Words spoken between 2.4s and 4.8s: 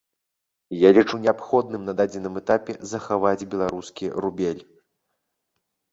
этапе захаваць беларускі рубель.